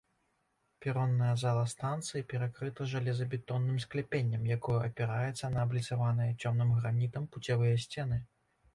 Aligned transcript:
Перонная 0.85 1.33
зала 1.41 1.65
станцыі 1.73 2.23
перакрыта 2.31 2.89
жалезабетонным 2.95 3.77
скляпеннем, 3.85 4.51
якое 4.59 4.79
апіраецца 4.89 5.55
на 5.55 5.59
абліцаваныя 5.69 6.37
цёмным 6.41 6.77
гранітам 6.83 7.33
пуцявыя 7.35 7.75
сцены. 7.89 8.25